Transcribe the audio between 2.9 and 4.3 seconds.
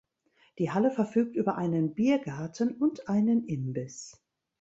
einen Imbiss.